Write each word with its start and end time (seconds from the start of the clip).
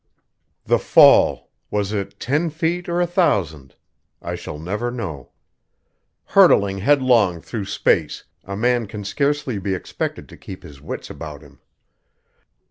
The 0.65 0.79
fall 0.79 1.51
was 1.69 1.93
it 1.93 2.19
ten 2.19 2.49
feet 2.49 2.89
or 2.89 2.99
a 3.01 3.05
thousand? 3.05 3.75
I 4.19 4.33
shall 4.33 4.57
never 4.57 4.89
know. 4.89 5.29
Hurtling 6.25 6.79
headlong 6.79 7.39
through 7.39 7.65
space, 7.65 8.23
a 8.43 8.57
man 8.57 8.87
can 8.87 9.03
scarcely 9.05 9.59
be 9.59 9.75
expected 9.75 10.27
to 10.29 10.37
keep 10.37 10.63
his 10.63 10.81
wits 10.81 11.11
about 11.11 11.43
him. 11.43 11.59